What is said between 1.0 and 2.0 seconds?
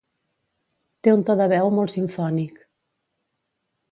Té un to de veu molt